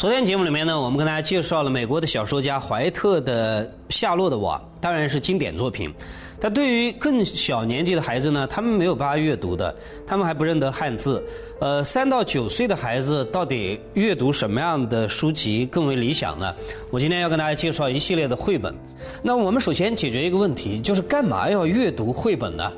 [0.00, 5.92] 昨天节目里面呢，我们跟大家介绍了美国的小说家怀特的《夏洛的网》，当然是经典作品。
[6.40, 9.76] 但对于更小年纪的孩子呢，他们没有办法阅读的，
[10.06, 11.22] 他们还不认得汉字。
[11.60, 16.54] 呃，三到九岁的孩子到底阅读什么样的书籍更为理想呢？
[16.90, 18.74] 我今天要跟大家介绍一系列的绘本。
[19.22, 22.72] 那我们首先解决一个问题，就是干嘛要阅读绘本呢？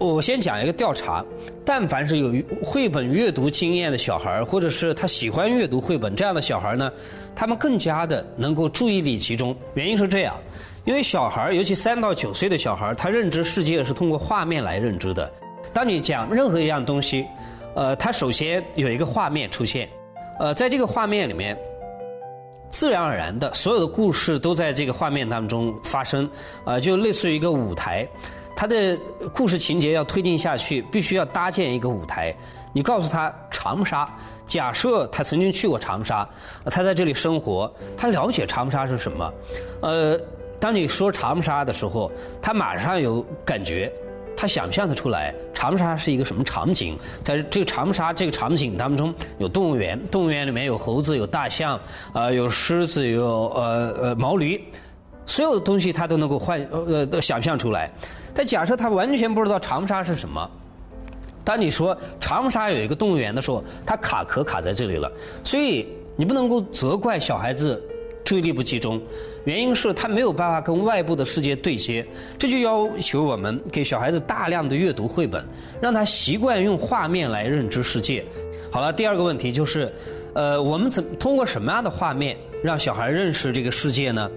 [0.00, 1.22] 我先讲一个调查：
[1.62, 6.90] 但凡是有绘本阅读经验的小孩或者是他喜欢阅读绘本这样的小孩呢，
[7.36, 9.54] 他们更加的能够注意力集中。
[9.74, 10.34] 原因是这样，
[10.86, 15.30] 因为小孩尤其三到九岁的小孩他认知世界是通过画面来认知的。
[15.70, 17.26] 当你讲任何一样东西，
[17.74, 19.86] 呃，他首先有一个画面出现，
[20.38, 21.54] 呃，在这个画面里面，
[22.70, 26.26] 自然而然的所有的故事都在这个画面当中发生，
[26.64, 28.08] 呃，就类似于一个舞台。
[28.60, 28.94] 他的
[29.32, 32.30] 故事情节要推进下去，必须要搭建一个舞台。
[32.74, 34.06] 你告诉他长沙，
[34.44, 36.28] 假设他曾经去过长沙，
[36.66, 39.32] 他在这里生活，他了解长沙是什么。
[39.80, 40.20] 呃，
[40.60, 43.90] 当你说长沙的时候，他马上有感觉，
[44.36, 46.98] 他想象的出来长沙是一个什么场景。
[47.24, 51.80] 在这个长沙这个场景当中，有动物园，动物园里面有猴子，有大象，
[52.12, 54.62] 呃，有狮子，有呃呃毛驴，
[55.30, 57.88] 所有的东西他都能够幻呃呃想象出来。
[58.34, 60.50] 但假设他完全不知道长沙是什么，
[61.44, 65.10] 当你说长沙有一个动物园的时候，他卡壳卡在这里了。
[65.44, 67.80] 所以你不能够责怪小孩子
[68.24, 69.00] 注意力不集中，
[69.44, 72.04] 原因是他没有办法跟外部的世界对接。
[72.36, 75.44] 这就要求我们给小孩子大量的阅读绘本，
[75.80, 78.24] 让他习惯用画面来认知世界。
[78.68, 79.92] 好了，第二个问题就是，
[80.34, 84.28] 呃，我们怎通过什么样的画面让小孩认识这个世界呢？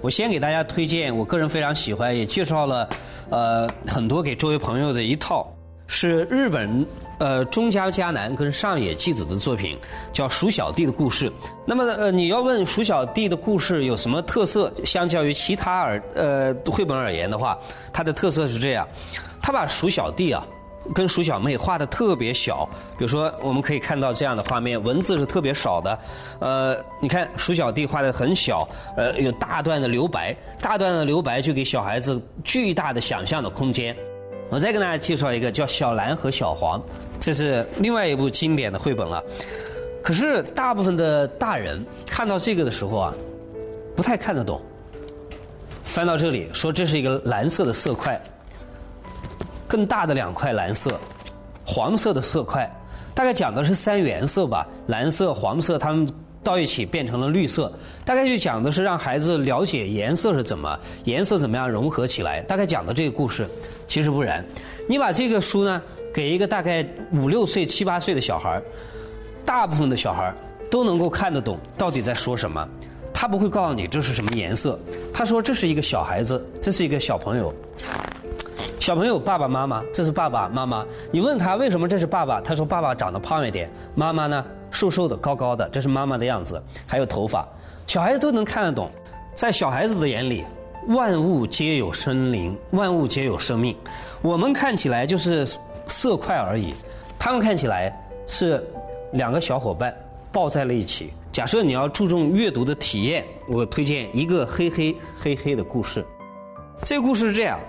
[0.00, 2.88] 我先给大家推荐，我个人非常喜欢，也介绍了，
[3.28, 5.46] 呃，很多给周围朋友的一套，
[5.86, 6.86] 是日本
[7.18, 9.78] 呃中家男跟上野纪子的作品，
[10.12, 11.28] 叫《鼠小弟的故事》。
[11.66, 14.72] 那么呃，你要问鼠小弟的故事有什么特色？
[14.84, 17.58] 相较于其他而呃绘本而言的话，
[17.92, 18.88] 它的特色是这样，
[19.42, 20.46] 他把鼠小弟啊。
[20.94, 25.98] 跟鼠小妹画的特别小，比如说我们可以看到这样的画面，文字是特别少的。
[26.38, 33.94] 呃，你看鼠小弟画的很小，呃，有大段的留白，大段的留白就给小孩子巨大的想象的空间。
[34.48, 36.80] 我再跟大家介绍一个叫《小蓝和小黄》，
[37.20, 39.22] 这是另外一部经典的绘本了。
[40.02, 43.14] 可是大部分的大人看到这个的时候啊，
[43.94, 44.60] 不太看得懂。
[45.84, 48.20] 翻到这里说这是一个蓝色的色块。
[49.70, 50.98] 更大的两块蓝色，
[51.64, 52.68] 黄色的色块，
[53.14, 56.08] 大概讲的是三原色吧，蓝色、黄色，它们
[56.42, 57.72] 到一起变成了绿色。
[58.04, 62.42] 大概就讲的是让孩子了解颜色是怎么，颜色怎么样融合起来。
[62.42, 63.48] 大概讲的这个故事，
[63.86, 64.44] 其实不然。
[64.88, 65.80] 你把这个书呢
[66.12, 68.60] 给一个大概五六岁、七八岁的小孩
[69.46, 70.34] 大部分的小孩
[70.68, 72.68] 都能够看得懂到底在说什么。
[73.14, 74.76] 他不会告诉你这是什么颜色，
[75.14, 77.54] 他说这是一个小孩子，这是一个小朋友。
[78.80, 80.86] 小朋友，爸爸妈妈，这是爸爸妈妈。
[81.12, 87.46] 你问他为什么这是爸爸，他说爸爸长得胖一点，妈妈呢瘦瘦的、高高的，这是妈妈的样子，还有头发。
[87.86, 88.90] 小孩子都能看得懂，
[89.34, 90.46] 在小孩子的眼里，
[90.88, 93.76] 万物皆有生灵，万物皆有生命。
[94.22, 95.46] 我们看起来就是
[95.86, 96.72] 色块而已，
[97.18, 97.94] 他们看起来
[98.26, 98.66] 是
[99.12, 99.94] 两个小伙伴
[100.32, 101.12] 抱在了一起。
[101.30, 106.02] 假设你要注重阅读的体验，我推荐一个黑黑黑黑的故事。
[106.82, 107.60] 这个故事是这样。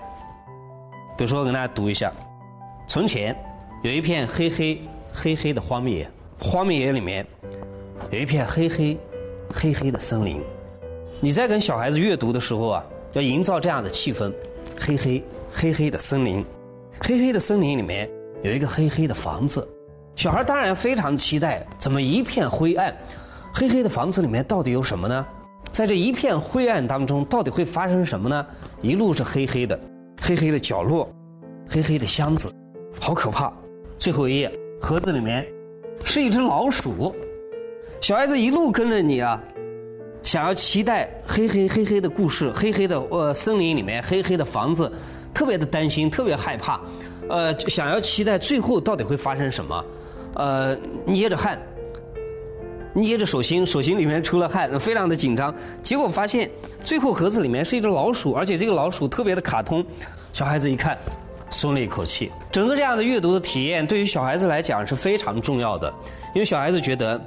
[1.22, 2.12] 比如说，我跟大家读一下：
[2.88, 3.36] 从前
[3.84, 4.82] 有一片黑黑
[5.14, 6.10] 黑黑的荒野，
[6.40, 7.24] 荒野里面
[8.10, 8.98] 有一片黑黑
[9.54, 10.42] 黑黑的森林。
[11.20, 12.84] 你在跟小孩子阅读的时候啊，
[13.14, 14.34] 要营造这样的气氛：
[14.80, 15.24] 黑黑
[15.54, 16.44] 黑黑的森林，
[17.02, 18.10] 黑黑的森林里面
[18.42, 19.64] 有一个黑黑的房子。
[20.16, 22.92] 小孩当然非常期待，怎么一片灰暗？
[23.54, 25.24] 黑黑的房子里面到底有什么呢？
[25.70, 28.44] 在这一片灰暗当中，到底会发生什么呢？
[28.82, 29.80] 一路是黑黑的。
[30.32, 31.14] 黑黑的角落，
[31.70, 32.50] 黑黑的箱子，
[33.02, 33.52] 好可怕！
[34.00, 34.50] 最后一页，
[34.82, 35.46] 盒子里面
[36.06, 37.14] 是一只老鼠。
[38.00, 39.42] 小孩子一路跟着你啊，
[40.24, 44.90] 想要期待黑黑黑黑的故事，黑黑的呃森林里面黑黑的房子，
[45.34, 46.80] 特别的担心，特别害怕，
[47.28, 49.86] 呃，想要期待最后到底会发生什么，
[50.36, 51.60] 呃，捏着汗。
[52.94, 55.54] 捏着手心，手心里面出了汗，非常的紧张。
[55.84, 56.50] 结果发现，
[56.86, 59.86] 最后盒子里面是一只老鼠，而且这个老鼠特别的卡通。
[60.34, 60.98] 小孩子一看，
[61.50, 62.32] 松了一口气。
[62.52, 65.94] 整个这样的阅读的体验，对于小孩子来讲是非常重要的，
[66.34, 67.20] 因为小孩子觉得，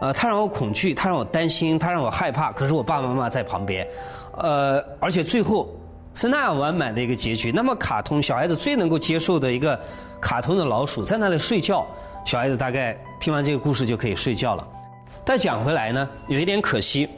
[0.00, 3.86] 呃，他让我恐惧，他让我担心，他让我害怕，可是我爸爸妈妈在旁边，
[4.38, 5.68] 呃，而且最后
[6.14, 7.52] 是那样完满的一个结局。
[7.52, 9.78] 那么卡通，小孩子最能够接受的一个
[10.20, 11.86] 卡通的老鼠在那里睡觉，
[12.24, 14.66] 小孩子大概听完这个故事就可以睡觉了。
[15.24, 17.08] 但讲回来呢，有一点可惜，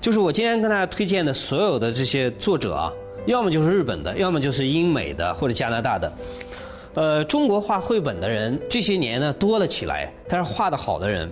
[0.00, 2.92] 就是我今天跟大家推荐的所有的这些作者啊，
[3.26, 6.12] 要么就是日本的，要么就是英美的或者加拿大的。
[6.94, 11.30] 呃，中国画绘本的人这些年呢多了起来，但是画的好的人，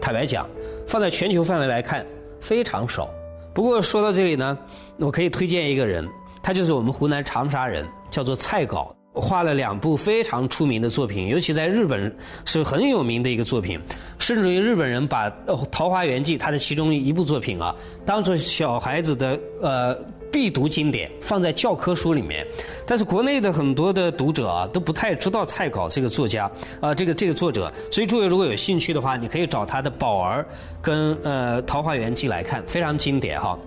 [0.00, 0.48] 坦白讲，
[0.86, 2.06] 放在全球范围来看
[2.40, 3.10] 非常少。
[3.52, 4.56] 不过说到这里呢，
[4.98, 6.08] 我可以推荐一个人，
[6.42, 8.94] 他就是我们湖南长沙人，叫做蔡稿。
[9.12, 12.14] 画了两部非常出名的作品，尤其在日本
[12.44, 13.78] 是很有名的一个作品，
[14.18, 15.28] 甚至于日本人把
[15.70, 17.74] 《桃花源记》它的其中一部作品啊，
[18.06, 19.96] 当做小孩子的呃
[20.30, 22.46] 必读经典，放在教科书里面。
[22.86, 26.48] 但是国内的很多的读者啊，都不太知道蔡稿这个作家
[26.80, 27.72] 啊，这个这个作者。
[27.90, 30.40] 所以诸位如果有兴趣的话，你可以找他的《宝儿》
[30.80, 33.58] 跟呃《桃花源记》来看，非常经典哈。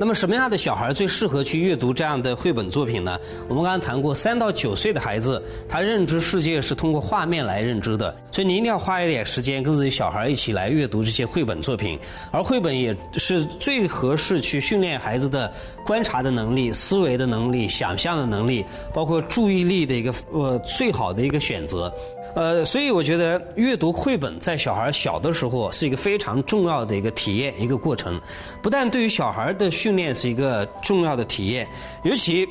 [0.00, 3.18] 那么什么样的小孩最适合去阅读这样的绘本作品呢？
[3.48, 11.98] 我们刚刚谈过，三到九岁的孩子，他认知世界是通过画面来认知的，所以你一定要花一点时间跟自己小孩一起来阅读这些绘本作品。
[12.30, 15.52] 而绘本也是最合适去训练孩子的
[15.84, 18.64] 观察的能力、思维的能力、想象的能力，
[18.94, 21.92] 包括注意力的一个呃最好的一个选择。
[22.34, 28.20] 呃，所以我觉得阅读绘本在小孩小的时候是一个非常重要的一个体验一个过程，
[28.62, 31.66] 不但对于小孩的训练是一个重要的体验，
[32.02, 32.46] 尤其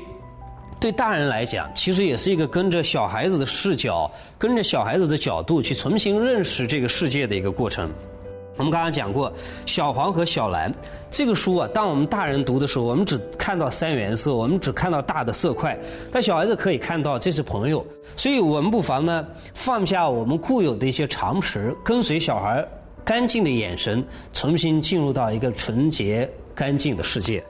[0.80, 7.92] 对大人来讲，其实也是一个跟着小孩子的视角、跟着小孩子的角度去重新认识这个世界的一个过程。
[8.56, 9.30] 我们刚刚讲过
[9.68, 10.74] 《小黄和小蓝》
[11.12, 15.78] 这个书啊，当我们大人读的时候，我们只看到三原色，我们只看到大的色块，
[16.12, 17.86] 但小孩子可以看到这是朋友，
[18.16, 22.68] 所以我们不妨呢放下我们固有的一些常识，跟随小孩
[23.06, 27.46] 干净的眼神，重新进入到一个纯洁干净的世界。